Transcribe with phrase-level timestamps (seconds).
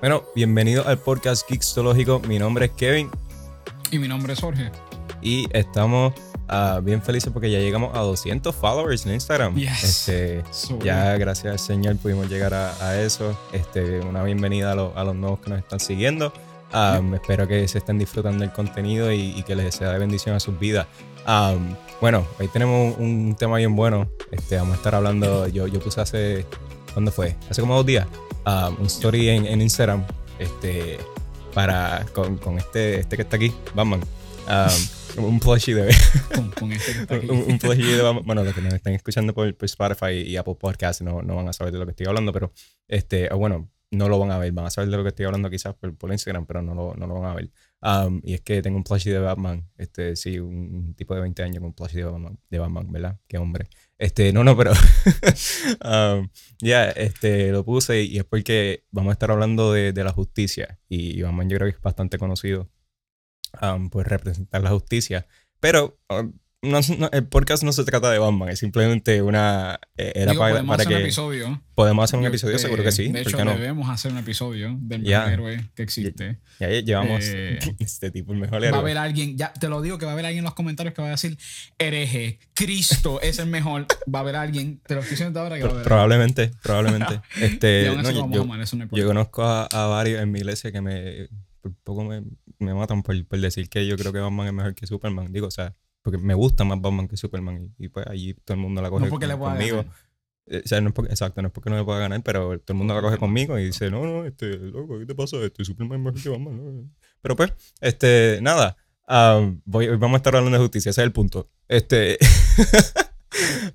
[0.00, 2.20] Bueno, bienvenido al podcast Geekstológico.
[2.20, 3.10] Mi nombre es Kevin
[3.90, 4.70] Y mi nombre es Jorge.
[5.22, 6.14] y estamos
[6.48, 9.56] ah, bien felices porque ya llegamos a 200 followers en Instagram.
[9.56, 9.84] Yes.
[10.08, 13.36] Este, So, ya gracias al Señor pudimos llegar a, a eso.
[13.52, 16.32] Este, una bienvenida a, los- a los nuevos que nos están siguiendo.
[16.72, 20.36] Um, Espero que se estén disfrutando del contenido y, y que les sea de bendición
[20.36, 20.86] a sus vidas.
[21.26, 24.08] Um, bueno, hoy tenemos un, un tema bien bueno.
[24.30, 25.48] Este, vamos a estar hablando.
[25.48, 26.46] Yo, yo puse hace.
[26.92, 27.36] ¿Cuándo fue?
[27.50, 28.06] Hace como dos días.
[28.48, 30.04] Um, un story en, en Instagram.
[30.38, 30.98] Este.
[31.54, 32.06] Para.
[32.12, 34.00] Con, con este, este que está aquí, Batman.
[34.48, 35.94] Um, un plushie de.
[36.34, 37.28] con, con este que está aquí.
[37.28, 38.24] un, un plushie de Batman.
[38.26, 41.48] Bueno, los que nos están escuchando por, por Spotify y Apple Podcasts no, no van
[41.48, 42.52] a saber de lo que estoy hablando, pero
[42.88, 45.26] este, o bueno, no lo van a ver, van a saber de lo que estoy
[45.26, 47.50] hablando quizás por, por Instagram, pero no lo, no lo van a ver.
[47.80, 51.42] Um, y es que tengo un plushie de Batman, este, sí, un, tipo de 20
[51.42, 53.20] años con un plushie de Batman, de Batman, ¿verdad?
[53.26, 53.68] Qué hombre.
[53.96, 54.72] Este, no, no, pero
[55.84, 60.12] um, ya, este, lo puse y es porque vamos a estar hablando de, de la
[60.12, 62.68] justicia y Batman yo creo que es bastante conocido
[63.62, 65.26] um, por representar la justicia,
[65.60, 65.98] pero
[66.62, 70.40] no, no- el podcast no se trata de Batman, es simplemente una, eh, era Digo,
[70.42, 71.62] para, podemos para hacer un que episodio.
[71.76, 73.52] podemos hacer un Yo, episodio, eh, seguro que sí, De ¿por hecho, no?
[73.52, 75.20] debemos hacer un episodio del Ya.
[75.20, 76.38] mejor héroe que existe.
[76.58, 78.80] Ya llevamos Eh, este tipo, el mejor Va a héroe.
[78.80, 81.00] haber alguien, ya te lo digo, que va a haber alguien en los comentarios que
[81.02, 81.38] va a decir,
[81.78, 83.86] hereje, Cristo es el mejor.
[84.12, 87.04] Va a haber alguien, te lo estoy diciendo ahora que va a haber probablemente, probablemente.
[87.04, 87.22] alguien.
[87.40, 91.28] Y este, yo, yo- yo conozco a, a varios en mi iglesia que me
[91.60, 92.22] por poco me,
[92.58, 95.32] me matan por, por decir que yo creo que Batman es mejor que Superman.
[95.32, 95.74] Digo, o sea,
[96.10, 98.90] porque me gusta más Batman que Superman y, y pues allí todo el mundo la
[98.90, 99.76] coge No porque con- le pueda conmigo.
[99.78, 99.92] ganar.
[100.46, 102.58] Eh, O sea, no es porque, exacto, no es porque no le pueda ganar, pero
[102.60, 105.36] todo el mundo la coge conmigo y dice, no, no, este, loco, ¿qué te pasa?
[105.38, 106.56] Este Superman es mejor que Batman.
[106.84, 106.90] ¿no?".
[107.20, 108.76] Pero pues, este, nada,
[109.08, 111.50] um, voy, vamos a estar hablando de justicia, ese es el punto.
[111.68, 112.16] Este,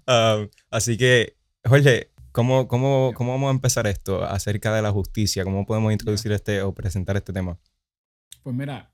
[0.08, 5.44] um, así que, Jorge, ¿cómo, cómo, ¿cómo vamos a empezar esto acerca de la justicia?
[5.44, 7.60] ¿Cómo podemos introducir este o presentar este tema?
[8.42, 8.92] Pues mira,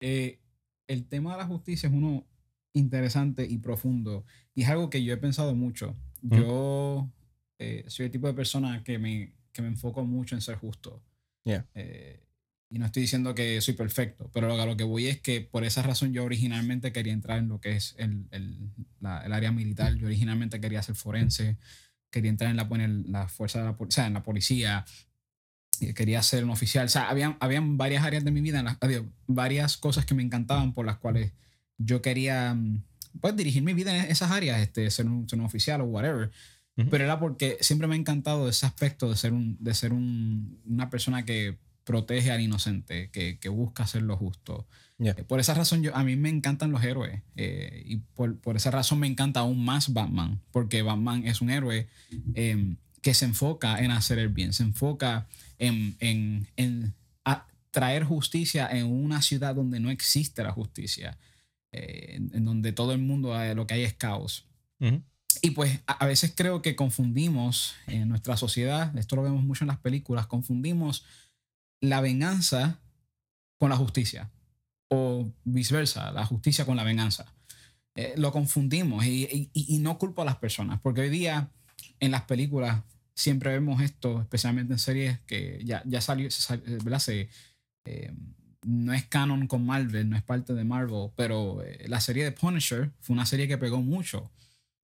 [0.00, 0.40] eh,
[0.88, 2.26] el tema de la justicia es uno
[2.72, 5.96] interesante y profundo y es algo que yo he pensado mucho.
[6.22, 7.10] Yo
[7.58, 11.02] eh, soy el tipo de persona que me, que me enfoco mucho en ser justo.
[11.44, 11.66] Yeah.
[11.74, 12.22] Eh,
[12.68, 15.64] y no estoy diciendo que soy perfecto, pero a lo que voy es que por
[15.64, 18.70] esa razón yo originalmente quería entrar en lo que es el, el-
[19.00, 19.94] la- el área militar.
[19.94, 21.56] Yo originalmente quería ser forense,
[22.10, 24.84] quería entrar en la, en la fuerza de la, o sea, en la policía,
[25.80, 26.84] y quería ser un oficial.
[26.86, 30.14] O sea, habían, habían varias áreas de mi vida, en las, había varias cosas que
[30.14, 31.32] me encantaban por las cuales
[31.82, 32.82] yo quería mm,
[33.20, 36.30] pues, dirigir mi vida en esas áreas, este, ser, un, ser un oficial o whatever.
[36.90, 40.58] Pero era porque siempre me ha encantado ese aspecto de ser, un, de ser un,
[40.64, 44.66] una persona que protege al inocente, que, que busca hacer lo justo.
[44.98, 45.14] Yeah.
[45.14, 47.20] Por esa razón, yo, a mí me encantan los héroes.
[47.36, 50.40] eh, y por, por esa razón me encanta aún más Batman.
[50.52, 51.86] Porque Batman es un héroe
[52.34, 54.54] eh, que se enfoca en hacer el bien.
[54.54, 55.26] Se enfoca
[55.58, 56.94] en, en, en
[57.26, 61.18] a- traer justicia en una ciudad donde no existe la justicia.
[61.72, 64.46] Eh, en, donde todo el mundo lo que hay es caos.
[64.80, 65.02] Ujú.
[65.42, 69.64] Y pues a, a veces creo que confundimos en nuestra sociedad, esto lo vemos mucho
[69.64, 71.04] en las películas, confundimos
[71.80, 72.80] la venganza
[73.58, 74.30] con la justicia.
[74.92, 77.32] O viceversa, la justicia con la venganza.
[77.94, 81.52] Eh, lo confundimos y, y- y no culpo a las personas, porque hoy día
[82.00, 82.82] en las películas
[83.14, 86.98] siempre vemos esto, especialmente en series que ya, ya salió, eh, ¿verdad?
[86.98, 87.28] Se,
[87.84, 88.12] eh,
[88.64, 92.32] no es canon con Marvel, no es parte de Marvel, pero eh, la serie de
[92.32, 94.30] Punisher fue una serie que pegó mucho.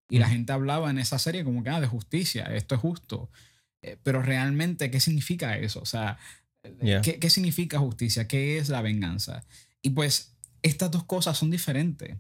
[0.10, 0.32] Y la Mm.
[0.32, 3.30] gente hablaba en esa serie como que, ah, de justicia, esto es justo.
[3.82, 5.82] Eh, pero realmente, ¿qué significa eso?
[5.82, 6.18] O sea,
[6.64, 7.02] eh, Yeah.
[7.02, 8.28] ¿qué, ¿qué significa justicia?
[8.28, 9.44] ¿Qué es la venganza?
[9.82, 12.16] Y pues estas dos cosas son diferentes.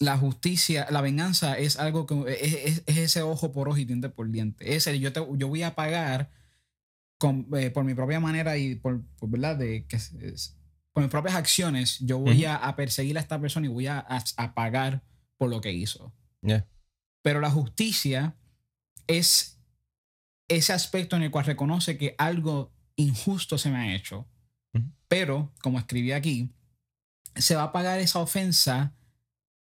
[0.00, 3.84] La justicia, la venganza es algo que es, es- es ese ojo por ojo y
[3.84, 4.74] diente por diente.
[4.76, 6.30] Es el, yo, te- yo voy a pagar
[7.18, 9.56] con, eh, por mi propia manera y por, por, ¿verdad?
[9.56, 10.56] De, que es-
[10.92, 13.98] por mis propias acciones, yo voy a, a perseguir a esta persona y voy a,
[13.98, 15.02] a- a pagar
[15.36, 16.14] por lo que hizo.
[16.42, 16.68] Yeah.
[17.22, 18.36] Pero la justicia
[19.08, 19.58] es
[20.48, 24.28] ese aspecto en el cual reconoce que algo injusto se me ha hecho.
[25.08, 26.52] Pero, como escribí aquí,
[27.36, 28.94] se va a pagar esa ofensa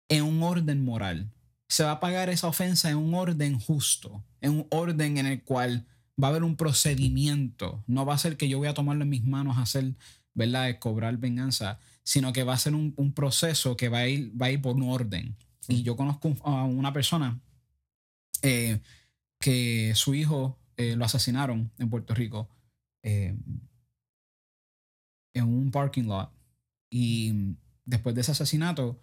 [0.09, 1.31] en un orden moral.
[1.69, 5.43] Se va a pagar esa ofensa en un orden justo, en un orden en el
[5.43, 5.87] cual
[6.21, 7.83] va a haber un procedimiento.
[7.87, 9.95] No va a ser que yo voy a tomarlo en mis manos a hacer,
[10.33, 14.07] ¿verdad?, de cobrar venganza, sino que va a ser un, un proceso que va a,
[14.07, 15.35] ir, va a ir por un orden.
[15.67, 17.39] Y yo conozco a una persona
[18.41, 18.81] eh,
[19.39, 22.49] que su hijo eh, lo asesinaron en Puerto Rico
[23.03, 23.35] eh,
[25.33, 26.31] en un parking lot.
[26.89, 27.55] Y
[27.85, 28.99] después de ese asesinato,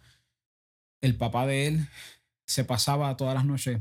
[1.00, 1.88] el papá de él
[2.46, 3.80] se pasaba todas las noches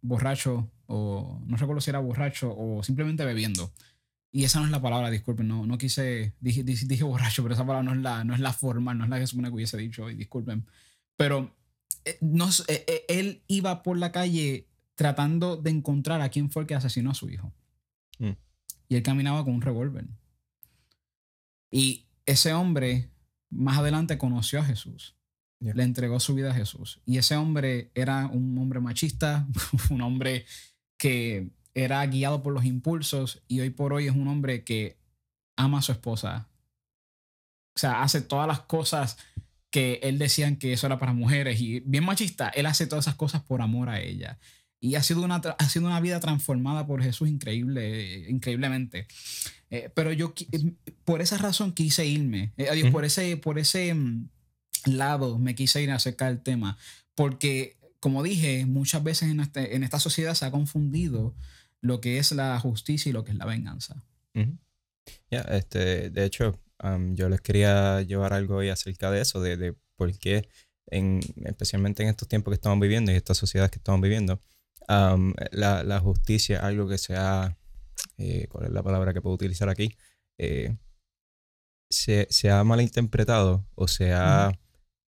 [0.00, 3.72] borracho o no recuerdo si era borracho o simplemente bebiendo.
[4.30, 7.66] y esa no es la palabra, disculpen, no, no quise, dije, dije, borracho, pero esa
[7.66, 9.76] palabra no es la, no es la formal, no es la que supone que hubiese
[9.78, 10.66] dicho hoy, disculpen.
[11.16, 11.54] Pero
[12.04, 16.62] eh, no, eh, eh, él iba por la calle tratando de encontrar a quién fue
[16.62, 17.52] el que asesinó a su hijo.
[18.18, 18.32] Mm.
[18.88, 20.06] Y él caminaba con un revólver.
[21.70, 23.10] Y ese hombre
[23.50, 25.16] más adelante conoció a Jesús.
[25.58, 27.00] Le entregó su vida a Jesús.
[27.06, 29.46] Y ese hombre era un hombre machista,
[29.90, 30.44] un hombre
[31.02, 34.98] que era guiado por los impulsos y hoy por hoy es un hombre que
[35.56, 36.48] ama a su esposa.
[37.74, 39.18] O sea, hace todas las cosas
[39.70, 43.16] que él decían que eso era para mujeres y bien machista, él hace todas esas
[43.16, 44.38] cosas por amor a ella.
[44.78, 49.08] Y ha sido una, ha sido una vida transformada por Jesús increíble, increíblemente.
[49.70, 50.34] Eh, pero yo
[51.04, 54.28] por esa razón quise irme, eh, por ese, por ese mm,
[54.84, 56.78] lado me quise ir acerca del tema,
[57.16, 61.36] porque como dije, muchas veces en, este, en esta sociedad se ha confundido
[61.80, 64.02] lo que es la justicia y lo que es la venganza.
[65.30, 66.58] Ya, este, de hecho,
[67.12, 70.48] yo les quería llevar algo hoy acerca de eso, de, de por qué,
[70.88, 74.42] en, especialmente en estos tiempos que estamos viviendo y estas sociedades que estamos viviendo,
[74.88, 77.56] la, la, justicia es algo que se ha,
[78.18, 79.96] eh, ¿cuál es la palabra que puedo utilizar aquí?
[80.38, 80.76] Eh,
[81.88, 84.58] se, se, ha malinterpretado o se ha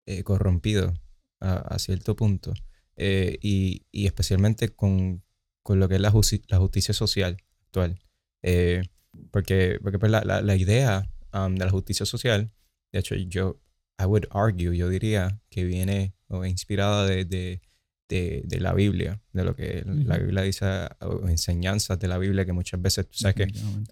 [0.07, 0.95] eh, corrompido
[1.41, 2.55] a, a, cierto punto.
[2.97, 5.23] Y, y, especialmente con,
[5.63, 6.13] con lo que es la,
[6.49, 7.37] la justicia social
[7.67, 8.01] actual.
[8.43, 8.83] Eh,
[9.31, 12.51] porque porque pues, la, la, idea um, de la justicia social,
[12.93, 13.61] de hecho, yo,
[13.99, 17.61] I would argue, yo diría que viene o inspirada de, de,
[18.09, 20.67] de, la Biblia, de lo que la Biblia dice,
[21.01, 23.47] o enseñanzas de la Biblia que muchas veces, tú sabes que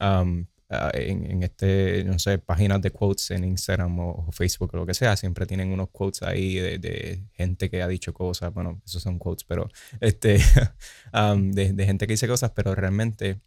[0.05, 4.87] um, Ah, en, este, no sé, páginas de quotes en Instagram o, Facebook o lo
[4.87, 9.03] que sea, siempre tienen unos quotes ahí de, gente que ha dicho cosas, bueno, esos
[9.03, 9.69] son quotes, pero
[10.01, 10.39] este,
[11.13, 13.43] de, gente que dice cosas, pero realmente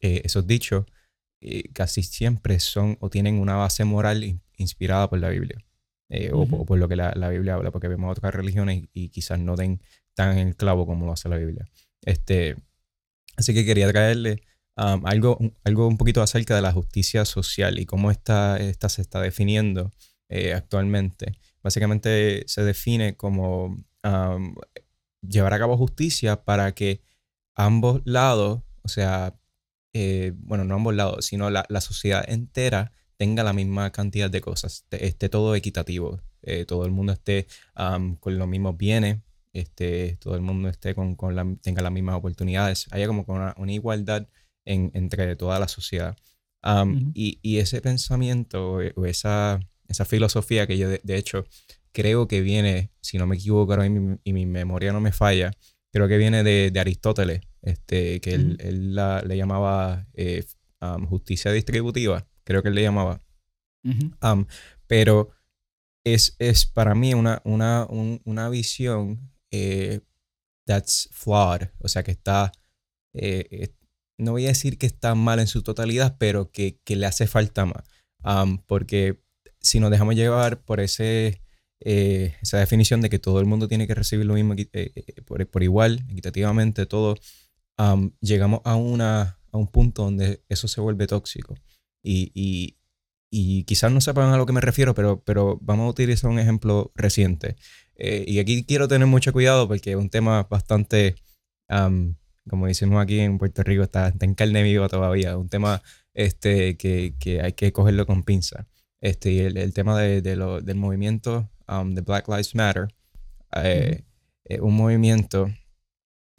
[0.00, 0.86] eh, esos dichos
[1.40, 5.58] eh, casi siempre son o tienen una base moral inspirada por la Biblia.
[6.10, 9.40] Eh, o, por lo que la, la, Biblia habla, porque vemos otras religiones y, quizás
[9.40, 9.82] no den
[10.14, 11.68] tan en el clavo como lo hace la Biblia.
[12.02, 12.56] Este,
[13.36, 14.42] así que quería traerle
[14.78, 19.20] algo, algo un poquito acerca de la justicia social y cómo esta, esta se está
[19.20, 19.92] definiendo
[20.28, 21.38] eh, actualmente.
[21.62, 23.76] Básicamente se define como
[25.22, 27.02] llevar a cabo justicia para que
[27.54, 29.34] ambos lados, o sea,
[29.92, 34.40] eh, bueno, no ambos lados, sino la, la, sociedad entera tenga la misma cantidad de
[34.40, 37.48] cosas, esté, todo equitativo, eh, todo el mundo esté
[38.20, 39.18] con los mismos bienes,
[39.52, 43.24] este, todo el mundo esté con, con la, tenga las mismas oportunidades, haya como
[43.56, 44.28] una igualdad
[44.68, 46.16] entre toda la sociedad.
[47.14, 51.44] y, ese pensamiento o esa, esa filosofía que yo de, hecho
[51.92, 55.50] creo que viene, si no me equivoco y mi, memoria no me falla,
[55.92, 60.44] creo que viene de, Aristóteles, este, que él, la, le llamaba eh,
[61.08, 63.22] justicia distributiva, creo que él le llamaba.
[64.86, 65.30] pero
[66.04, 70.00] es, es, para mí una, una, una visión eh,
[70.66, 72.52] that's flawed, o sea que está,
[73.14, 73.74] eh,
[74.18, 77.64] no voy a decir que está mal en su totalidad, pero que, le hace falta
[77.64, 77.84] más.
[78.66, 79.22] porque
[79.60, 81.40] si nos dejamos llevar por ese,
[81.80, 85.22] eh, esa definición de que todo el mundo tiene que recibir lo mismo eh, eh,
[85.22, 87.16] por, igual, equitativamente, todo,
[88.20, 91.54] llegamos a, una, a un punto donde eso se vuelve tóxico.
[92.02, 92.74] Y,
[93.66, 96.92] quizás no sepan a lo que me refiero, pero, pero vamos a utilizar un ejemplo
[96.94, 97.56] reciente.
[97.96, 101.16] y aquí quiero tener mucho cuidado porque es un tema bastante
[102.48, 105.36] como decimos aquí en Puerto Rico, está, en carne viva todavía.
[105.36, 105.82] Un tema
[106.14, 108.66] este, que, que, hay que cogerlo con pinza.
[109.00, 112.88] Este, y el, tema de, de lo, del movimiento um, de Black Lives Matter,
[113.54, 114.02] eh,
[114.60, 115.48] un movimiento,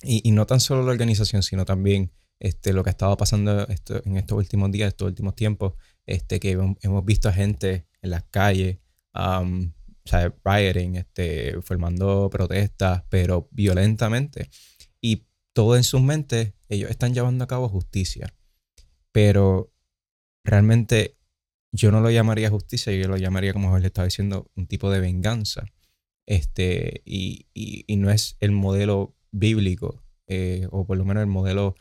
[0.04, 3.68] y, y, no tan solo la organización, sino también este, lo que ha estado pasando
[3.68, 5.74] esto, en estos últimos días, estos últimos tiempos,
[6.06, 8.80] este, que hemos visto a gente en las calles,
[9.14, 9.72] um,
[10.06, 14.50] o sea, rioting, este, formando protestas, pero violentamente.
[15.54, 18.34] Todo en sus mentes, ellos están llevando a cabo justicia.
[19.12, 19.74] Pero
[20.44, 21.18] realmente
[21.72, 25.00] yo no lo llamaría justicia, yo lo llamaría, como le estaba diciendo, un tipo de
[25.00, 25.66] venganza.
[26.26, 31.76] Este, y, y, no es el modelo bíblico, eh, o por lo menos el modelo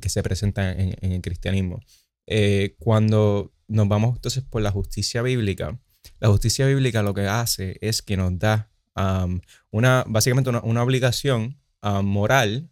[0.00, 1.80] que se presenta en, el cristianismo.
[2.26, 5.78] Eh, cuando nos vamos entonces por la justicia bíblica,
[6.20, 8.70] la justicia bíblica lo que hace es que nos da
[9.70, 11.60] una, básicamente una, obligación
[12.02, 12.70] moral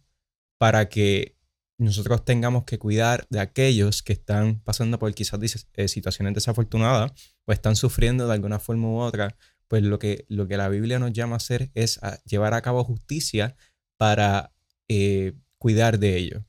[0.57, 1.35] para que
[1.77, 7.11] nosotros tengamos que cuidar de aquellos que están pasando por quizás eh, situaciones desafortunadas
[7.45, 9.35] o están sufriendo de alguna forma u otra,
[9.67, 12.61] pues lo que, lo que la Biblia nos llama a hacer es a llevar a
[12.61, 13.55] cabo justicia
[13.97, 14.53] para
[14.87, 16.43] eh, cuidar de ellos.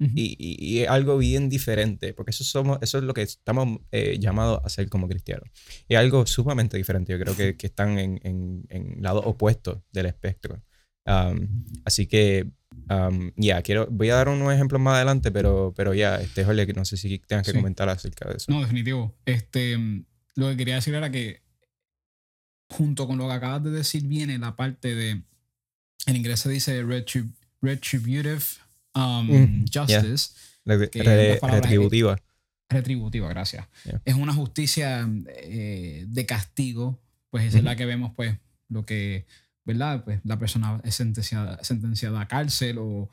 [0.00, 4.18] y, y, es algo bien diferente, porque eso, somos, eso es lo que estamos eh,
[4.18, 5.48] llamados a ser como cristianos.
[5.88, 10.06] Es algo sumamente diferente, yo creo que, que están en, en, en lados opuestos del
[10.06, 10.62] espectro.
[11.84, 12.50] así que,
[13.36, 16.84] ya, quiero, voy a dar unos ejemplos más adelante, pero, pero ya, este, Jorge, no
[16.84, 18.52] sé si tengas que comentar acerca de eso.
[18.52, 19.14] No, definitivo.
[19.24, 19.78] Este,
[20.34, 21.42] lo que quería decir era que
[22.68, 25.22] junto con lo que acabas de decir viene la parte de,
[26.06, 28.42] en inglés se dice retributive
[28.94, 30.30] um, justice.
[30.64, 32.20] retributiva.
[32.68, 33.66] Retributiva, gracias.
[34.04, 37.00] Es una justicia eh, de castigo,
[37.30, 38.36] pues esa es la que vemos, pues,
[38.68, 39.26] lo que,
[39.64, 40.04] ¿verdad?
[40.04, 43.10] Pues la persona es sentenciada, sentenciada a cárcel o,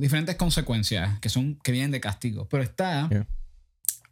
[0.00, 2.48] diferentes consecuencias que, son, que vienen de castigo.
[2.48, 3.08] Pero está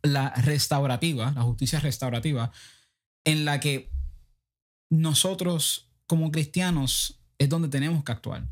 [0.03, 2.53] la restaurativa, la justicia restaurativa,
[3.25, 3.91] en la que
[4.91, 8.47] nosotros como cristianos es donde tenemos que actuar.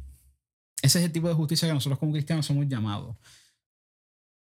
[0.82, 3.16] Ese es el tipo de justicia que nosotros como cristianos somos llamados.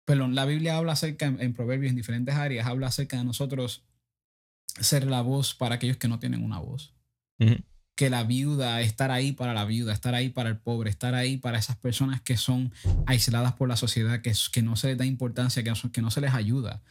[0.06, 3.84] Perdón, la Biblia habla acerca, en, Proverbios, en diferentes áreas, habla acerca de nosotros
[4.66, 6.94] ser la voz para aquellos que no tienen una voz.
[7.94, 11.36] Que la viuda, estar ahí para la viuda, estar ahí para el pobre, estar ahí
[11.36, 12.72] para esas personas que son
[13.06, 16.20] aisladas por la sociedad, que, que no se les da importancia, que, que no se
[16.20, 16.82] les ayuda.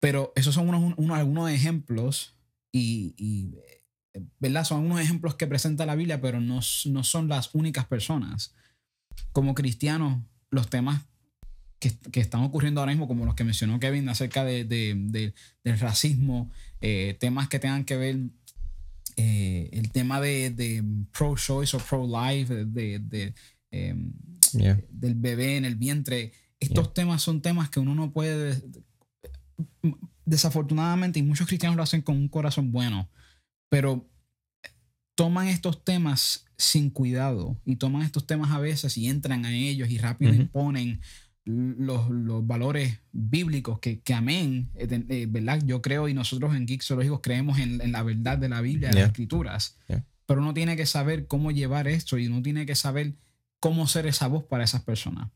[0.00, 2.34] Pero esos son unos, algunos ejemplos
[2.72, 3.54] y
[4.38, 4.64] ¿verdad?
[4.64, 8.54] Son unos ejemplos que presenta la Biblia, pero no, no son las únicas personas.
[9.32, 11.02] Como cristianos, los temas
[11.78, 15.34] que, que, están ocurriendo ahora mismo, como los que mencionó Kevin acerca de, de,
[15.64, 18.18] del racismo, eh, temas que tengan que ver
[19.16, 23.34] eh, el tema de, pro-choice o pro-life, de,
[23.70, 24.12] em,
[24.52, 26.32] del bebé en el vientre.
[26.60, 28.62] Estos temas son temas que uno no puede,
[30.24, 33.08] desafortunadamente, y muchos cristianos lo hacen con un corazón bueno,
[33.68, 34.08] pero
[35.14, 39.90] toman estos temas sin cuidado y toman estos temas a veces y entran a ellos
[39.90, 41.00] y rápido imponen
[41.44, 45.60] los, los, valores bíblicos que, que amén, eh, eh, ¿verdad?
[45.64, 48.94] Yo creo y nosotros en Geeks creemos en, en, la verdad de la Biblia, de
[48.94, 49.76] las escrituras,
[50.26, 53.14] pero uno tiene que saber cómo llevar esto y uno tiene que saber
[53.60, 55.30] cómo ser esa voz para esas personas.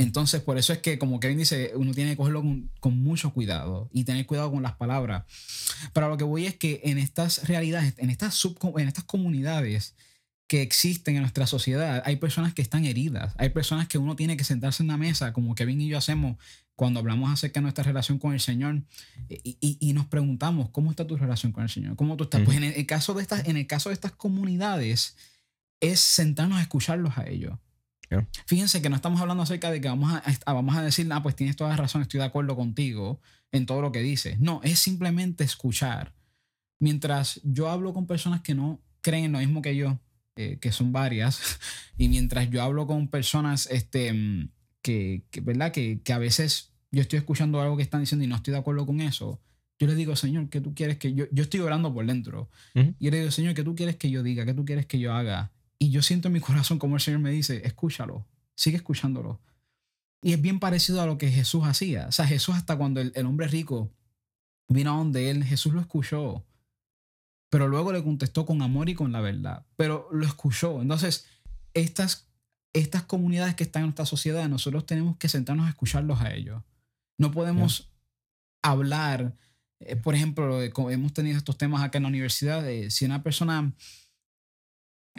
[0.00, 2.42] Entonces, por eso es que, como Kevin dice, uno tiene que cogerlo
[2.80, 5.24] con, mucho cuidado y tener cuidado con las palabras.
[5.92, 8.42] Pero lo que voy es que en estas realidades, en estas,
[8.78, 9.94] en estas comunidades
[10.50, 14.36] que existen en nuestra sociedad, hay personas que están heridas, hay personas que uno tiene
[14.36, 16.38] que sentarse en una mesa, como Kevin y yo hacemos
[16.74, 18.82] cuando hablamos acerca de nuestra relación con el Señor
[19.28, 21.94] y, nos preguntamos, ¿cómo está tu relación con el Señor?
[21.94, 22.40] ¿Cómo tú estás?
[22.42, 25.16] Pues en el, caso de estas, en el caso de estas comunidades,
[25.78, 27.56] es sentarnos a escucharlos a ellos
[28.46, 31.36] Fíjense que no estamos hablando acerca de que vamos a, vamos a decir, ah, pues
[31.36, 33.20] tienes toda la razón, estoy de acuerdo contigo
[33.52, 34.40] en todo lo que dices.
[34.40, 36.12] No, es simplemente escuchar.
[36.80, 40.00] Mientras yo hablo con personas que no creen en lo mismo que yo,
[40.40, 41.58] eh, que son varias,
[41.98, 44.50] y mientras yo hablo con personas este, mm,
[44.82, 45.72] que, ¿verdad?
[45.72, 48.58] Que, que a veces yo estoy escuchando algo que están diciendo y no estoy de
[48.58, 49.40] acuerdo con eso,
[49.80, 51.24] yo le digo, Señor, ¿qué tú quieres que yo?
[51.32, 52.50] Yo estoy orando por dentro.
[52.74, 54.44] Y yo le digo, Señor, ¿qué tú quieres que yo diga?
[54.44, 55.52] ¿Qué tú quieres que yo haga?
[55.78, 59.40] Y yo siento en mi corazón como el Señor me dice, escúchalo, sigue escuchándolo.
[60.22, 62.08] Y es bien parecido a lo que Jesús hacía.
[62.08, 63.90] O sea, Jesús hasta cuando el, hombre rico
[64.68, 66.44] vino a donde él, Jesús lo escuchó.
[67.50, 69.66] Pero luego le contestó con amor y con la verdad.
[69.76, 70.80] Pero lo escuchó.
[70.80, 71.26] Entonces,
[71.74, 72.30] estas,
[72.72, 76.62] estas comunidades que están en nuestra sociedad, nosotros tenemos que sentarnos a escucharlos a ellos.
[77.18, 77.90] No podemos
[78.62, 79.36] hablar,
[79.80, 83.74] eh, por ejemplo, hemos tenido estos temas acá en la universidad, de si una persona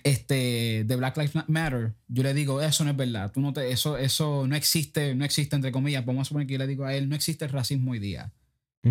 [0.04, 3.72] este, de Black Lives Matter, yo le digo, eso no es verdad, tú no te,
[3.72, 6.86] eso, eso no existe, no existe entre comillas, vamos a suponer que yo le digo
[6.86, 8.32] a él, no existe el racismo hoy día.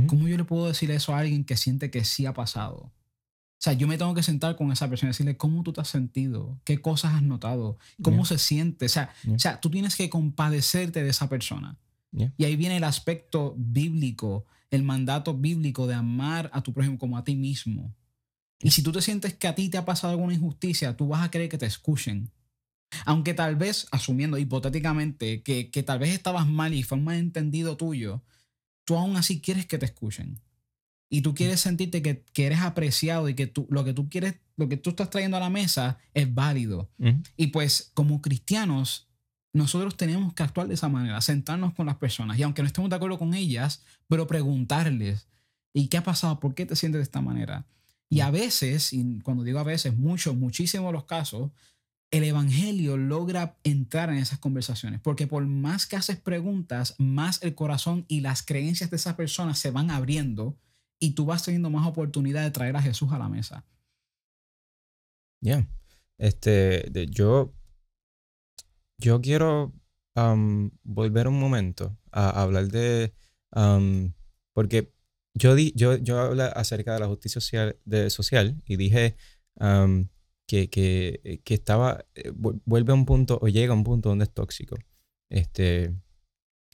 [0.06, 2.92] ¿Cómo yo le puedo decir eso a alguien que siente que sí ha pasado?
[3.60, 5.82] O sea, yo me tengo que sentar con esa persona y decirle cómo tú te
[5.82, 8.86] has sentido, qué cosas has notado, cómo se siente.
[8.86, 11.76] O sea, o sea, tú tienes que compadecerte de esa persona.
[12.10, 17.18] Y ahí viene el aspecto bíblico, el mandato bíblico de amar a tu prójimo como
[17.18, 17.94] a ti mismo.
[18.62, 21.22] Y si tú te sientes que a ti te ha pasado alguna injusticia, tú vas
[21.22, 22.30] a querer que te escuchen.
[23.04, 27.76] Aunque tal vez, asumiendo hipotéticamente que, que tal vez estabas mal y fue un malentendido
[27.76, 28.22] tuyo,
[28.86, 30.40] tú aún así quieres que te escuchen.
[31.12, 34.36] Y tú quieres sentirte que, que eres apreciado y que tú, lo que tú quieres,
[34.56, 36.88] lo que tú estás trayendo a la mesa es válido.
[37.36, 39.08] Y pues como cristianos,
[39.52, 42.88] nosotros tenemos que actuar de esa manera, sentarnos con las personas y aunque no estemos
[42.88, 45.26] de acuerdo con ellas, pero preguntarles,
[45.72, 46.38] ¿y qué ha pasado?
[46.38, 47.66] ¿Por qué te sientes de esta manera?
[48.08, 51.50] Y a veces, y cuando digo a veces, muchos, muchísimos los casos,
[52.10, 57.54] el Evangelio logra entrar en esas conversaciones, porque por más que haces preguntas, más el
[57.54, 60.56] corazón y las creencias de esas personas se van abriendo
[61.00, 63.64] y tú vas teniendo más oportunidad de traer a Jesús a la mesa.
[65.40, 65.66] Ya,
[66.18, 67.54] este, yo,
[68.98, 69.72] yo quiero
[70.14, 73.14] um, volver un momento a, hablar de...
[73.56, 74.12] um,
[74.52, 74.92] porque
[75.32, 79.16] yo, di, yo, yo hablé acerca de la justicia social, de, social y dije
[79.54, 80.08] um,
[80.46, 82.04] que, que, que estaba...
[82.14, 84.76] eh, vu- vuelve a un punto o llega a un punto donde es tóxico.
[85.30, 85.94] Este,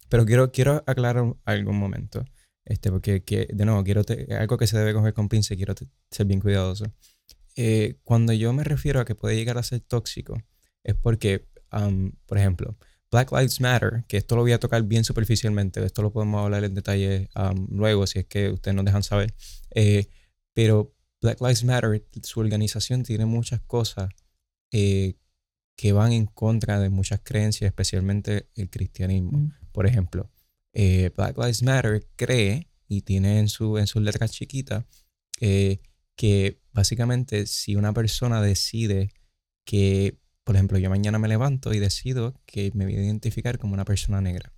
[0.09, 1.37] pero quiero, quiero aclarar un
[1.78, 2.25] momento.
[2.66, 5.75] Este, porque que, de nuevo, quiero te- algo que se debe coger con pinza quiero
[5.75, 6.85] te- ser bien cuidadoso.
[7.54, 10.42] Eh, cuando yo me refiero a que puede llegar a ser tóxico,
[10.85, 12.76] es porque, um, por ejemplo,
[13.11, 16.64] Black Lives Matter, que esto lo voy a tocar bien superficialmente, esto lo podemos hablar
[16.64, 19.32] en detalle um, luego si es que ustedes nos dejan saber,
[19.70, 20.08] eh,
[20.52, 20.92] pero
[21.23, 24.11] Black Lives Matter, su organización tiene muchas cosas
[24.73, 25.14] eh,
[25.76, 29.38] que van en contra de muchas creencias, especialmente el cristianismo.
[29.38, 29.52] Mm.
[29.73, 30.30] Por ejemplo,
[30.78, 34.85] eh, Black Lives Matter cree y tiene en, su, en sus letras chiquitas
[36.16, 39.12] que básicamente si una persona decide
[39.64, 43.75] que, por ejemplo, yo mañana me levanto y decido que me voy a identificar como
[43.75, 44.52] una persona negra,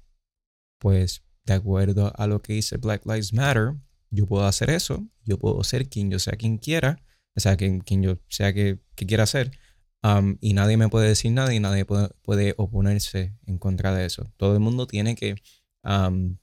[0.78, 3.74] pues de acuerdo a lo que dice Black Lives Matter,
[4.10, 7.02] yo puedo hacer eso, yo puedo ser quien yo sea quien quiera,
[7.34, 9.50] o sea, quien, quien yo sea que, que quiera ser,
[10.02, 14.06] um, y nadie me puede decir nada y nadie puede, puede oponerse en contra de
[14.06, 14.32] eso.
[14.36, 15.36] Todo el mundo tiene que
[15.84, 16.38] um,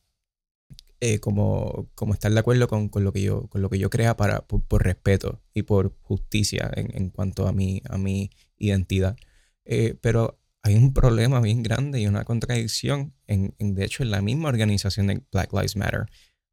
[1.01, 3.89] eh, como, como estar de acuerdo con, con lo que yo, con lo que yo
[3.89, 8.31] crea para, por, por respeto y por justicia en, en cuanto a mi, a mi
[8.57, 9.15] identidad.
[9.65, 14.11] Eh, pero hay un problema bien grande y una contradicción en, en, de hecho, en
[14.11, 16.07] la misma organización de Black Lives Matter.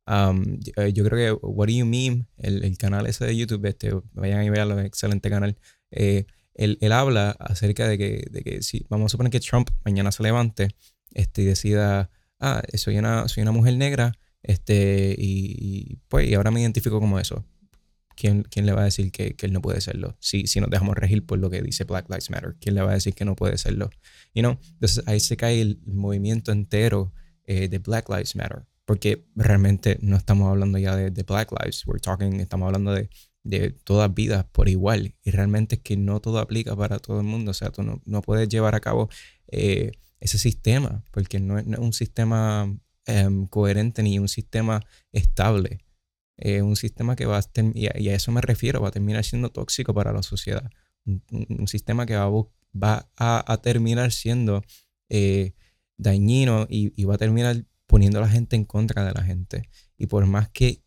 [0.07, 0.59] Um,
[0.93, 4.45] yo, creo que What Do You Mean, el, el canal ese de YouTube, este, vayan
[4.45, 5.57] y veanlo, excelente canal.
[5.91, 9.71] Eh, él, él, habla acerca de que, de que si vamos a suponer que Trump
[9.85, 10.69] mañana se levante
[11.13, 12.11] este, y decida,
[12.43, 17.01] ah, soy una, soy una mujer negra, este, y, y, pues, y ahora me identifico
[17.01, 17.47] como eso.
[18.15, 20.17] ¿Quién, quién le va a decir que, que, él no puede serlo?
[20.21, 22.91] Si, si nos dejamos regir por lo que dice Black Lives Matter, ¿quién le va
[22.91, 23.89] a decir que no puede serlo?
[24.35, 24.59] You know?
[24.75, 27.13] Entonces ahí se cae el movimiento entero
[27.47, 31.87] eh, de Black Lives Matter, porque realmente no estamos hablando ya de, de Black Lives,
[31.87, 33.09] we're talking, estamos hablando de,
[33.45, 37.27] de todas vidas por igual, y realmente es que no todo aplica para todo el
[37.27, 39.09] mundo, o sea, tú no, no puedes llevar a cabo
[39.49, 44.81] eh, ese sistema, porque no es, es un sistema um, coherente ni un sistema
[45.11, 45.85] estable.
[46.37, 47.43] Eh, un sistema que va a,
[47.75, 50.71] y a, y a, eso me refiero, va a terminar siendo tóxico para la sociedad.
[51.05, 54.63] Un, sistema que va, a, va a, terminar siendo
[55.09, 55.55] eh,
[55.97, 59.69] dañino y, va a terminar poniendo a la gente en contra de la gente.
[59.99, 60.85] Y por más que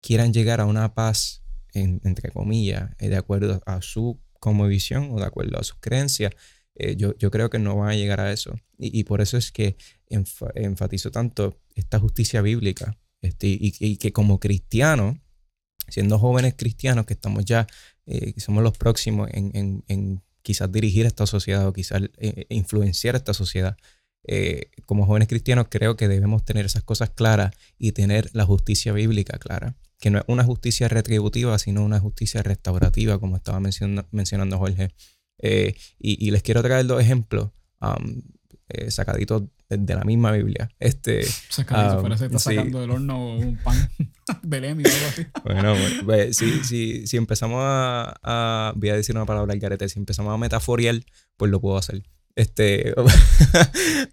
[0.00, 5.10] quieran llegar a una paz, en, entre comillas, eh, de acuerdo a su como visión
[5.12, 6.32] o de acuerdo a sus creencias,
[6.78, 8.58] eh, yo, yo, creo que no van a llegar a eso.
[8.78, 9.76] Y, por eso es que
[10.08, 15.16] enf enfatizo tanto esta justicia bíblica este, y, que como cristianos,
[15.88, 17.66] siendo jóvenes cristianos que estamos ya,
[18.06, 23.16] eh, somos los próximos en, en, en, quizás dirigir esta sociedad o quizás eh, influenciar
[23.16, 23.76] esta sociedad,
[24.24, 28.92] eh, como jóvenes cristianos creo que debemos tener esas cosas claras y tener la justicia
[28.92, 34.06] bíblica clara, que no es una justicia retributiva, sino una justicia restaurativa, como estaba mencionando,
[34.10, 34.90] mencionando Jorge.
[35.38, 38.22] Eh, y, y, les quiero traer dos ejemplos um,
[38.68, 40.68] eh, sacaditos de, la misma Biblia.
[40.78, 42.56] Este, Sacadito, um, parece que está sí.
[42.56, 43.76] sacando del horno un pan
[44.42, 45.26] Belén o algo así.
[45.44, 45.74] Bueno,
[46.04, 49.88] pues, si, si, si empezamos a, a, Voy a decir una palabra al garete.
[49.88, 51.04] Si empezamos a metaforial,
[51.36, 52.02] pues lo puedo hacer.
[52.34, 52.94] Este.
[52.96, 53.04] uh,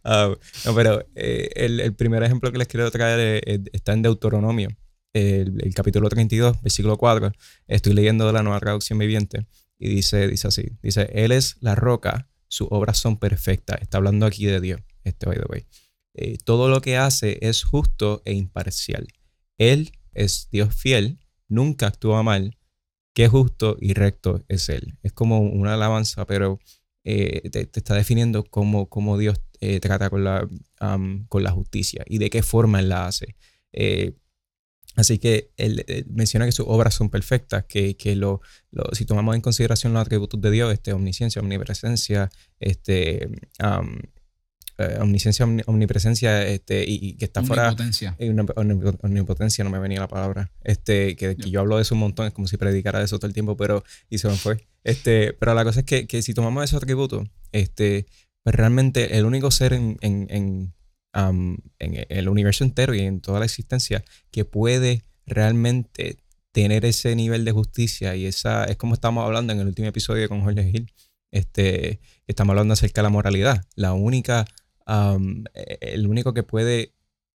[0.66, 4.70] no, pero eh, el, el, primer ejemplo que les quiero traer es, está en Deuteronomio,
[5.14, 7.32] el, el, capítulo 32, versículo 4.
[7.68, 9.46] Estoy leyendo de la nueva traducción viviente.
[9.78, 13.82] Y dice, dice así: Dice, Él es la roca, sus obras son perfectas.
[13.82, 15.66] Está hablando aquí de Dios, este by the way.
[16.14, 19.08] Eh, todo lo que hace es justo e imparcial.
[19.58, 22.58] Él es Dios fiel, nunca actúa mal,
[23.14, 24.98] que justo y recto es Él.
[25.04, 26.60] Es como una alabanza, pero
[27.04, 30.48] eh, te, está definiendo cómo, cómo Dios eh, trata con la,
[31.28, 33.36] con la justicia y de qué forma Él la hace.
[34.96, 39.06] Así que él, él, menciona que sus obras son perfectas, que, que lo, lo, si
[39.06, 42.30] tomamos en consideración los atributos de Dios, este, omnisciencia, omnipresencia,
[42.60, 43.30] este,
[43.64, 43.98] um,
[44.78, 48.14] eh, omnisciencia, omni, omnipresencia, este, y, y, que está omnipotencia.
[48.14, 48.32] fuera.
[48.32, 49.00] Omnipotencia.
[49.04, 50.52] Omnipotencia, no me venía la palabra.
[50.64, 53.18] Este, que, que yo hablo de eso un montón, es como si predicara de eso
[53.18, 54.68] todo el tiempo, pero y se me fue.
[54.84, 58.06] Este, pero la cosa es que, que si tomamos esos atributos, este,
[58.44, 60.74] pues realmente el único ser en, en, en,
[61.16, 66.18] um, en el universo entero y en toda la existencia que puede realmente
[66.52, 70.30] tener ese nivel de justicia y esa es como estamos hablando en el último episodio
[70.30, 70.94] con Jorge Gil.
[71.32, 73.66] Este, estamos hablando acerca de la moralidad.
[73.76, 74.46] La única
[74.88, 75.46] Um,
[75.82, 76.94] el único que puede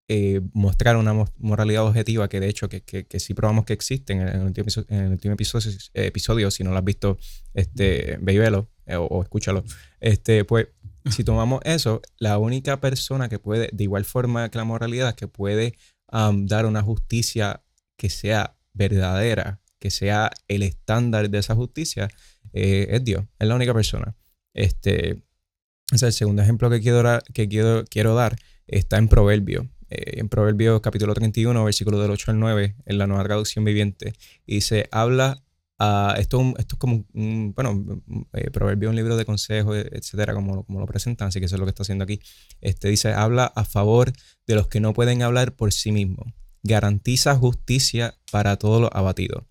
[0.07, 4.21] eh, mostrar una moralidad objetiva, que de hecho que, que, sí probamos que existe en
[4.21, 7.17] el, último episodio, en episodio, si no lo has visto,
[7.53, 9.63] este, véelo eh, o, o, escúchalo,
[9.99, 10.67] este, pues
[11.09, 15.27] si tomamos eso, la única persona que puede, de igual forma que la moralidad, que
[15.27, 15.75] puede
[16.11, 17.61] dar una justicia
[17.95, 22.09] que sea verdadera, que sea el estándar de esa justicia,
[22.53, 24.15] eh, es Dios, es la única persona.
[24.53, 25.21] Este,
[25.91, 28.35] es el segundo ejemplo que quiero, dar, que quiero, quiero dar
[28.67, 29.69] está en Proverbio.
[29.89, 34.13] Eh, en Proverbios capítulo 31, versículo del 8 al 9, en la nueva traducción viviente.
[34.45, 35.41] Y dice, habla,
[35.79, 37.55] a, esto, es como un,
[38.33, 41.65] eh, Proverbio un libro de consejos, etcétera, como, lo presentan, así que eso es lo
[41.65, 42.19] que está haciendo aquí.
[42.59, 44.11] Este dice, habla a favor
[44.45, 46.33] de los que no pueden hablar por sí mismos.
[46.63, 49.45] Garantiza justicia para todos los abatidos.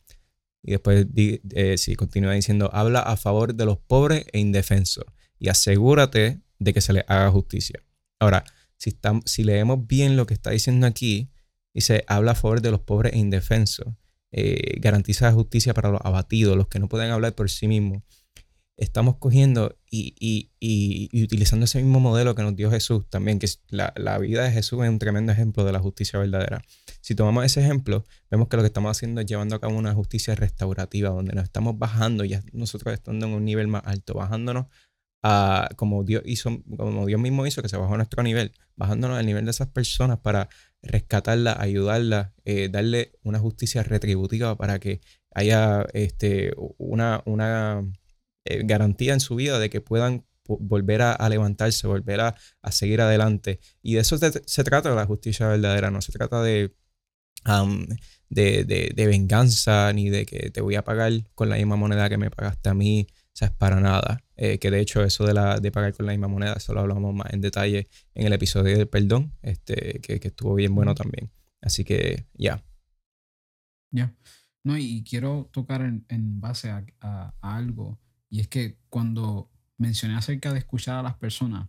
[0.62, 5.07] Y después, eh, si continúa diciendo, habla a favor de los pobres e indefensos
[5.38, 7.83] y asegúrate de que se les haga justicia.
[8.19, 8.45] Ahora,
[8.77, 11.31] si, si leemos bien lo que está diciendo aquí,
[11.73, 13.95] dice, habla a favor de los pobres e indefensos,
[14.31, 18.03] eh, garantiza justicia para los abatidos, los que no pueden hablar por sí mismos.
[18.77, 20.51] Estamos cogiendo y,
[21.12, 24.85] utilizando ese mismo modelo que nos dio Jesús también, que la, la, vida de Jesús
[24.85, 26.62] es un tremendo ejemplo de la justicia verdadera.
[27.01, 29.95] Si tomamos ese ejemplo, vemos que lo que estamos haciendo es llevando a cabo una
[29.95, 34.67] justicia restaurativa, donde nos estamos bajando, ya nosotros estando en un nivel más alto, bajándonos
[35.77, 39.27] como Dios hizo, como Dios mismo hizo, que se bajó a nuestro nivel, bajándonos al
[39.27, 40.49] nivel de esas personas para
[40.83, 45.01] rescatarlas, ayudarlas, eh, darle una justicia retributiva para que
[45.35, 47.85] haya este, una, una
[48.45, 52.35] eh, garantía en su vida de que puedan volver a, levantarse, volver a,
[52.71, 53.61] seguir adelante.
[53.83, 56.75] Y de eso se, trata la justicia verdadera, no se trata de,
[58.31, 62.17] de, de, venganza ni de que te voy a pagar con la misma moneda que
[62.17, 64.21] me pagaste a mí sea, es para nada.
[64.40, 66.79] Eh, que de hecho eso de, la, de pagar con la misma moneda, eso lo
[66.79, 71.33] hablamos más en detalle en el episodio del perdón, este, que, estuvo bien bueno también.
[71.61, 72.62] Así que ya.
[73.90, 74.14] Ya.
[74.62, 77.98] No, y quiero tocar en, base a, algo,
[78.31, 81.68] y es que cuando mencioné acerca de escuchar a las personas,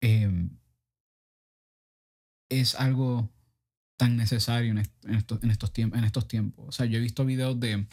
[0.00, 0.56] em,
[2.48, 3.32] es algo
[3.96, 6.66] tan necesario en, estos, en, estos en estos tiempos.
[6.68, 7.88] O sea, yo he visto videos de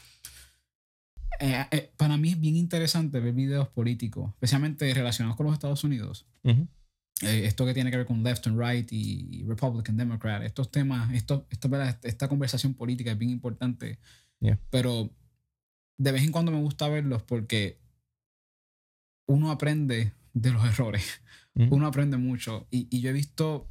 [1.39, 5.83] eh, eh, para mí es bien interesante ver videos políticos, especialmente relacionados con los Estados
[5.83, 6.27] Unidos.
[6.43, 11.13] Eh, esto que tiene que ver con left and right y Republican, Democrat, estos temas,
[11.13, 11.69] esto, esto,
[12.03, 13.99] esta conversación política es bien importante.
[14.69, 15.09] Pero
[15.97, 17.79] de vez en cuando me gusta verlos porque
[19.25, 21.21] uno aprende de los errores.
[21.55, 22.67] Uno aprende mucho.
[22.71, 23.69] Y, y, yo he visto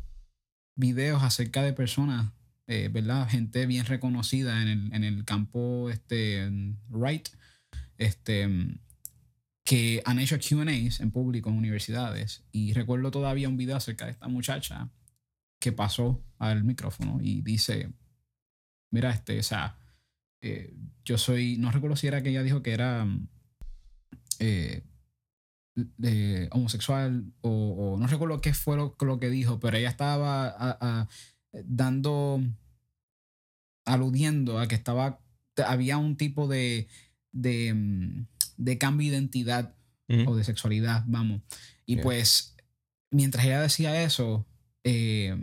[0.77, 2.33] videos acerca de personas,
[2.67, 3.29] ¿verdad?
[3.29, 6.49] Gente bien reconocida en el, en el campo este,
[6.91, 7.29] right
[8.03, 8.49] este,
[9.65, 12.45] que han hecho QAs en público en universidades.
[12.53, 14.91] Y recuerdo todavía un video acerca de esta muchacha
[15.59, 17.93] que pasó al micrófono y dice,
[18.91, 19.79] mira, este, o sea,
[20.41, 23.07] eh, yo soy, no recuerdo si era que ella dijo que era
[24.41, 24.83] eh,
[26.51, 31.09] homosexual o, no recuerdo qué fue lo, que dijo, pero ella estaba
[31.53, 32.43] dando,
[33.85, 35.21] aludiendo a que estaba,
[35.65, 36.89] había un tipo de
[37.33, 38.27] de, mm,
[38.59, 39.75] de cambio de identidad
[40.27, 41.41] o de sexualidad, vamos.
[41.87, 42.55] Y pues,
[43.11, 44.47] mientras ella decía eso,
[44.85, 45.35] eh,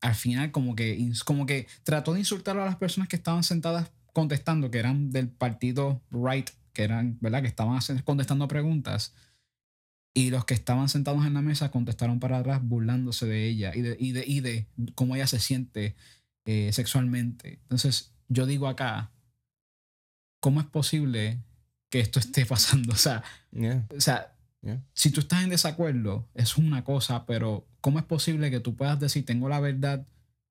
[0.00, 3.90] al final como que, como que trató de insultar a las personas que estaban sentadas
[4.12, 7.42] contestando, que eran del partido right, que eran, ¿verdad?
[7.42, 9.14] Que estaban contestando preguntas.
[10.14, 13.80] Y los que estaban sentados en la mesa contestaron para atrás burlándose de ella y
[13.80, 15.96] de, y de, y de cómo ella se siente
[16.44, 17.60] eh, sexualmente.
[17.62, 19.11] Entonces, yo digo acá,
[20.42, 21.38] ¿cómo es posible
[21.88, 22.92] que esto esté pasando?
[22.92, 23.22] O sea,
[23.96, 24.32] o sea
[24.92, 29.00] si tú estás en desacuerdo, es una cosa, pero ¿cómo es posible que tú puedas
[29.00, 30.06] decir, tengo la verdad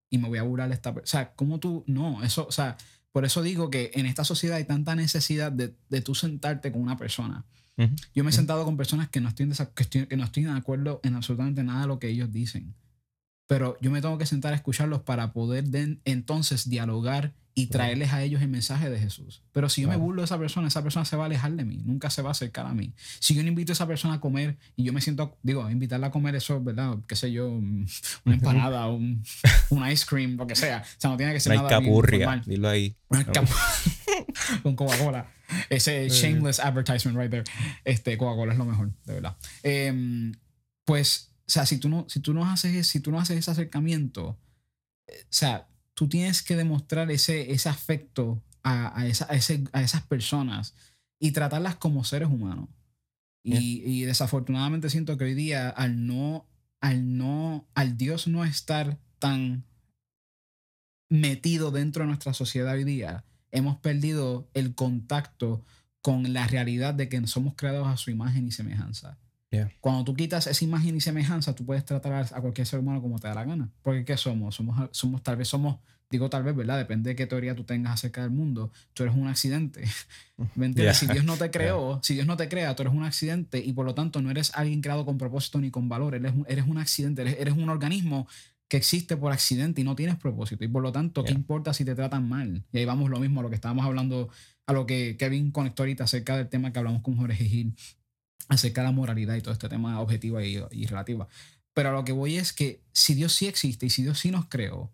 [0.09, 1.03] y me voy a burlar de esta persona?
[1.03, 1.83] O sea, ¿cómo tú?
[1.87, 2.77] No, eso, o sea,
[3.11, 6.81] por eso digo que en esta sociedad hay tanta necesidad de, de tú sentarte con
[6.81, 7.45] una persona.
[8.13, 10.99] Yo me he sentado con personas que no, estoy que, que no estoy de acuerdo
[11.03, 12.75] en absolutamente nada de lo que ellos dicen.
[13.47, 15.65] Pero yo me tengo que sentar a escucharlos para poder
[16.05, 19.43] entonces dialogar y traerles a ellos el mensaje de Jesús.
[19.51, 21.65] Pero si yo me burlo de esa persona, esa persona se va a alejar de
[21.65, 22.93] mí, nunca se va a acercar a mí.
[23.19, 26.07] Si yo no invito a esa persona a comer y yo me siento, digo, invitarla
[26.07, 26.97] a comer eso, ¿verdad?
[27.07, 27.85] Qué sé yo, una
[28.25, 29.23] empanada, un,
[29.69, 30.83] un ice cream, lo que sea.
[30.85, 32.95] O sea, no tiene que ser una nada capurria, dilo ahí.
[34.63, 35.29] con Coca-Cola.
[35.69, 37.43] Ese shameless advertisement right there.
[37.83, 39.37] Este, Coca-Cola es lo mejor, de verdad.
[39.63, 40.31] Em,
[40.85, 43.51] pues, o sea, si tú no, si tú no haces, si tú no haces ese
[43.51, 44.39] acercamiento,
[45.07, 45.67] eh, o sea,
[46.01, 49.35] tú tienes que demostrar ese, ese afecto a, a, esa, a,
[49.83, 50.73] esas personas
[51.19, 52.69] y tratarlas como seres humanos.
[53.43, 56.47] Y, y, desafortunadamente siento que hoy día al no,
[56.79, 59.63] al no, al Dios no estar tan
[61.07, 65.63] metido dentro de nuestra sociedad hoy día, hemos perdido el contacto
[66.01, 69.19] con la realidad de que somos creados a su imagen y semejanza.
[69.81, 73.19] Cuando tú quitas esa imagen y semejanza, tú puedes tratar a cualquier ser humano como
[73.19, 73.69] te da la gana.
[73.83, 74.55] Porque ¿qué somos?
[74.55, 76.77] Somos, somos tal vez somos, digo tal vez, ¿verdad?
[76.77, 78.71] Depende de qué teoría tú tengas acerca del mundo.
[78.93, 79.83] Tú eres un accidente.
[80.95, 83.73] Si Dios no te creó, si Dios no te crea, tú eres un accidente y
[83.73, 86.15] por lo tanto no eres alguien creado con propósito ni con valor.
[86.15, 88.27] Eres un, eres un accidente, eres, eres un organismo
[88.71, 90.63] que existe por accidente y no tienes propósito.
[90.63, 92.63] Y por lo tanto, ¿qué importa si te tratan mal?
[92.71, 94.29] Y ahí vamos lo mismo a lo que estábamos hablando,
[94.65, 97.75] a lo que Kevin conectó ahorita acerca del tema que hablamos con Jorge Gil,
[98.47, 101.27] acerca de la moralidad y todo este tema objetiva y, y relativa.
[101.73, 104.31] Pero a lo que voy es que si Dios sí existe y si Dios sí
[104.31, 104.91] nos creó,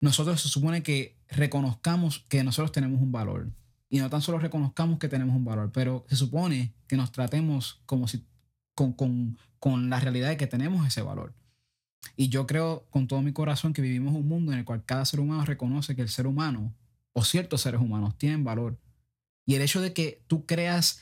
[0.00, 3.50] nosotros se supone que reconozcamos que nosotros tenemos un valor.
[3.88, 7.80] Y no tan solo reconozcamos que tenemos un valor, pero se supone que nos tratemos
[7.86, 8.26] como si
[8.74, 11.34] con, con, con la realidad de que tenemos ese valor.
[12.16, 15.04] Y yo creo con todo mi corazón que vivimos un mundo en el cual cada
[15.04, 16.74] ser humano reconoce que el ser humano
[17.12, 18.78] o ciertos seres humanos tienen valor.
[19.46, 21.00] Y el hecho de que tú creas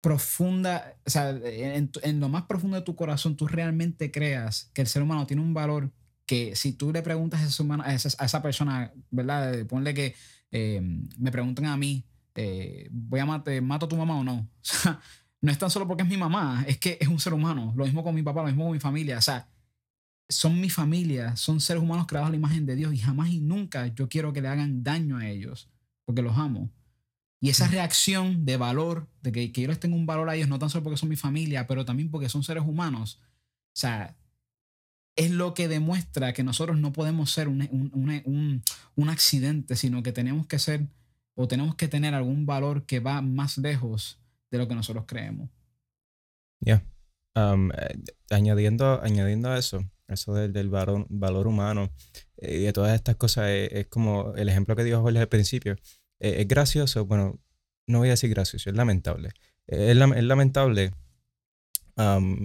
[0.00, 4.86] profunda, o sea, en, lo más profundo de tu corazón, tú realmente creas que el
[4.86, 5.92] ser humano tiene un valor
[6.26, 9.66] que si tú le preguntas a, esa, persona, ¿verdad?
[9.66, 10.14] Ponle que
[10.52, 10.80] eh,
[11.18, 14.48] me preguntan a mí, eh, voy a matar, mato a tu mamá o no.
[14.62, 15.00] O sea,
[15.42, 17.72] no es tan solo porque es mi mamá, es que es un ser humano.
[17.76, 19.18] Lo mismo con mi papá, lo mismo con mi familia.
[19.18, 19.48] O sea,
[20.28, 23.40] son mi familia, son seres humanos creados a la imagen de Dios y jamás y
[23.40, 25.68] nunca yo quiero que le hagan daño a ellos,
[26.04, 26.70] porque los amo.
[27.40, 30.48] Y esa reacción de valor, de que, que yo les tengo un valor a ellos,
[30.48, 34.16] no tan solo porque son mi familia, pero también porque son seres humanos, o sea,
[35.16, 38.62] es lo que demuestra que nosotros no podemos ser un, un,
[38.96, 40.86] un, accidente, sino que tenemos que ser
[41.34, 44.18] o tenemos que tener algún valor que va más lejos
[44.50, 45.48] de lo que nosotros creemos.
[46.60, 46.82] Ya.
[47.34, 51.90] Um, eh, añadiendo, añadiendo a eso, eso del, del valor, valor, humano
[52.38, 55.76] eh, y de todas estas cosas, es, como el ejemplo que dio Jorge al principio.
[56.20, 57.40] Eh, es gracioso, bueno,
[57.86, 59.30] no voy a decir gracioso, es lamentable.
[59.66, 60.92] es, lamentable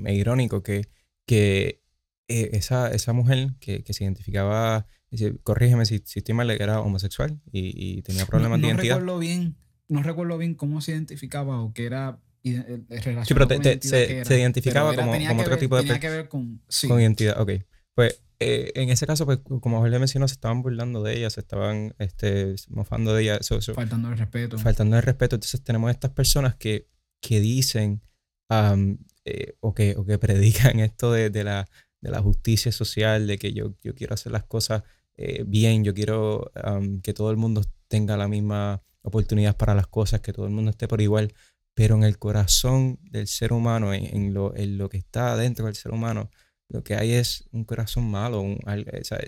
[0.05, 0.89] e irónico que,
[1.25, 1.81] que
[2.27, 4.87] esa, esa mujer que, que se identificaba,
[5.43, 8.95] corrígeme si, si estoy mal, era homosexual y, y tenía problemas de identidad.
[8.95, 9.55] No recuerdo bien,
[9.87, 12.83] no recuerdo bien cómo se identificaba o que era eh,
[13.23, 13.47] sí, pero
[13.81, 15.83] se, identificaba como, otro tipo de...
[15.83, 16.61] Tenía que ver con...
[16.87, 17.51] Con identidad, ok.
[17.95, 21.39] Pues eh, en ese caso, pues como Jorge mencionó, se estaban burlando de ella, se
[21.39, 23.39] estaban este, mofando de ella.
[23.73, 24.57] faltando el respeto.
[24.57, 25.35] Faltando el respeto.
[25.35, 26.87] Entonces tenemos estas personas que,
[27.21, 28.01] que dicen
[29.25, 31.67] eh, o, que, o que predican esto de, de, la,
[32.01, 34.83] de la justicia social, de que yo, yo quiero hacer las cosas
[35.45, 36.51] bien, yo quiero
[37.01, 40.71] que todo el mundo tenga la misma oportunidad para las cosas, que todo el mundo
[40.71, 41.33] esté por igual
[41.75, 45.75] pero en el corazón del ser humano, en, lo, en lo, que está dentro del
[45.75, 46.31] ser humano,
[46.69, 48.43] lo que hay es un corazón malo.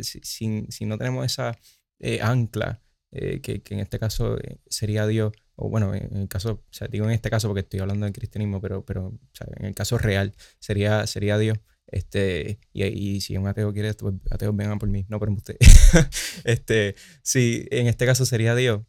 [0.02, 1.58] si, si, no tenemos esa
[2.00, 6.28] eh, ancla, eh, que, que, en este caso eh, sería Dios, o bueno, en el
[6.28, 9.20] caso, o sea, digo en este caso porque estoy hablando del cristianismo, pero, pero o
[9.58, 11.60] en el caso real sería, sería Dios.
[11.90, 15.58] Este, y, y si un ateo quiere pues ateos vengan por mí, no por usted.
[16.44, 18.82] este, si en este caso sería Dios,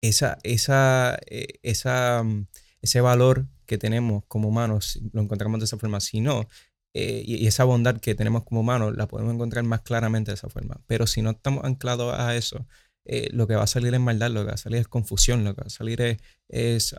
[0.00, 2.46] esa, esa, eh, esa, mm,
[2.82, 6.00] ese valor que tenemos como humanos lo encontramos de esa forma.
[6.00, 6.48] Si no,
[6.92, 10.48] eh, y, esa bondad que tenemos como humanos la podemos encontrar más claramente de esa
[10.48, 10.80] forma.
[10.88, 12.66] Pero si no estamos anclados a eso,
[13.04, 15.44] eh, lo que va a salir es maldad, lo que va a salir es confusión,
[15.44, 16.96] lo que va a salir es,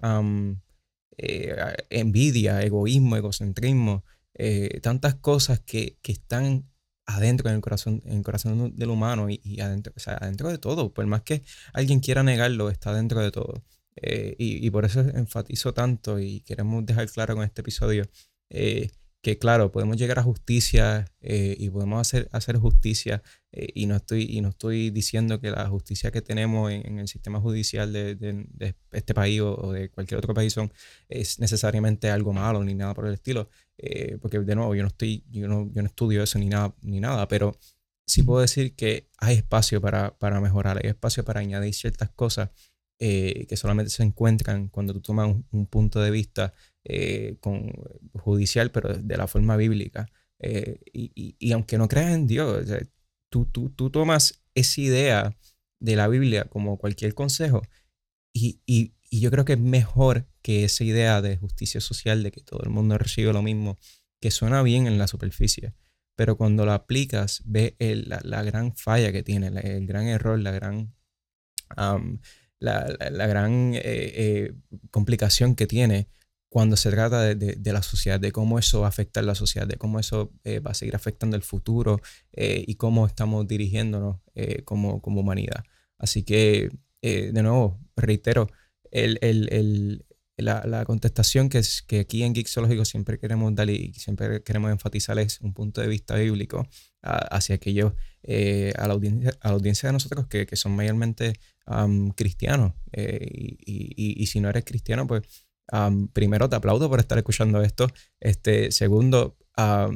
[1.90, 4.06] envidia, egoísmo, egocentrismo,
[4.82, 6.72] tantas cosas que, que están
[7.06, 10.58] adentro en el corazón, en el corazón del humano y, adentro, o sea, adentro de
[10.58, 10.94] todo.
[10.94, 13.62] Por más que alguien quiera negarlo, está dentro de todo.
[13.96, 18.06] Eh, y, por eso enfatizo tanto y queremos dejar claro con este episodio
[18.50, 18.90] eh,
[19.22, 23.98] que claro, podemos llegar a justicia eh, y podemos hacer, hacer justicia eh, y, no
[23.98, 28.76] estoy, y no estoy diciendo que la justicia que tenemos en, el sistema judicial de,
[28.92, 30.74] este país o, de cualquier otro país son,
[31.08, 34.88] es necesariamente algo malo ni nada por el estilo, eh, porque de nuevo yo no,
[34.88, 37.56] estoy, yo no, yo no estudio eso ni nada, ni nada, pero
[38.08, 42.50] sí puedo decir que hay espacio para, para mejorar, hay espacio para añadir ciertas cosas
[43.02, 47.72] que solamente se encuentran cuando tú tomas un punto de vista eh, con,
[48.14, 50.08] judicial, pero de la forma bíblica.
[50.40, 52.68] Eh, y, aunque no creas en Dios,
[53.30, 55.38] tú, tú, tú, tomas esa idea
[55.80, 57.62] de la Biblia como cualquier consejo
[58.34, 62.64] y, yo creo que es mejor que esa idea de justicia social, de que todo
[62.64, 63.78] el mundo recibe lo mismo,
[64.22, 65.74] que suena bien en la superficie,
[66.16, 70.94] pero cuando lo aplicas, ves la, gran falla que tiene, el gran error, la gran,
[72.62, 74.54] la, gran eh,
[74.89, 76.08] complicación que tiene
[76.52, 80.02] cuando se trata de, la sociedad, de cómo eso va a la sociedad, de cómo
[80.02, 82.02] eso eh, va a seguir afectando el futuro
[82.34, 85.63] eh, y cómo estamos dirigiéndonos eh, como, como, humanidad.
[85.97, 86.69] Así que,
[87.02, 88.50] de nuevo, reitero,
[88.91, 90.04] el,
[90.36, 94.71] la, la, contestación que, es, que aquí en Geeksológico siempre queremos dar y siempre queremos
[94.71, 96.67] enfatizar es un punto de vista bíblico
[97.02, 97.93] hacia aquellos,
[98.24, 101.39] eh, a, la audiencia, a la audiencia de nosotros que, que son mayormente
[102.16, 102.74] cristianos.
[102.92, 105.24] Eh, y, y, y, si no eres cristiano, pues
[106.14, 107.88] primero te aplaudo por estar escuchando esto.
[108.20, 109.38] Este, segundo,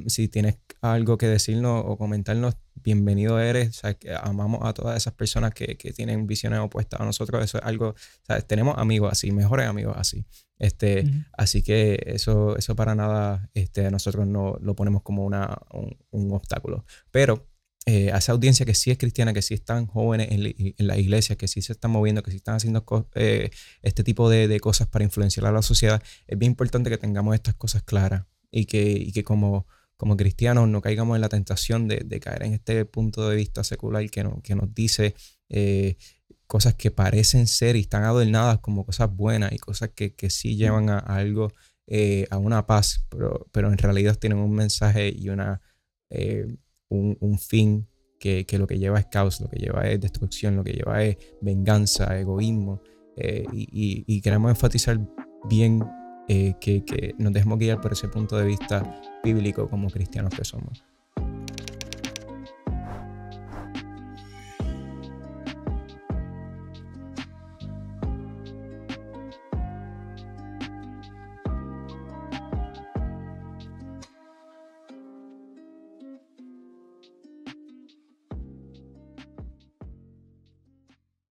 [0.08, 3.82] si tienes algo que decirnos o comentarnos, bienvenido eres.
[4.22, 7.44] amamos a todas esas personas que, que, tienen visiones opuestas a nosotros.
[7.44, 7.96] Eso es algo,
[8.48, 10.26] tenemos amigos así, mejores amigos así.
[10.58, 11.04] Este,
[11.38, 16.32] Así que eso, eso para nada este, nosotros no lo ponemos como una, un, un
[16.32, 16.86] obstáculo.
[17.12, 17.48] Pero
[17.88, 20.98] eh, a esa audiencia que sí es cristiana, que sí están jóvenes en, en la
[20.98, 23.52] iglesia, que sí se están moviendo, que sí están haciendo eh,
[23.84, 27.54] este tipo de, cosas para influenciar a la sociedad, es bien importante que tengamos estas
[27.54, 29.68] cosas claras y que, y que como,
[29.98, 34.10] como cristianos no caigamos en la tentación de, caer en este punto de vista secular
[34.10, 35.14] que, no, que nos dice
[35.50, 35.98] eh,
[36.48, 40.56] cosas que parecen ser y están adornadas como cosas buenas y cosas que, que sí
[40.56, 41.54] llevan a, algo,
[42.32, 45.62] a una paz, pero, pero en realidad tienen un mensaje y una
[46.90, 47.88] un, fin
[48.20, 51.04] que, que, lo que lleva es caos, lo que lleva es destrucción, lo que lleva
[51.04, 52.82] es venganza, egoísmo.
[53.18, 55.00] Eh, y, y, queremos enfatizar
[55.50, 55.84] bien
[56.28, 60.44] eh, que, que, nos dejemos guiar por ese punto de vista bíblico como cristianos que
[60.44, 60.84] somos.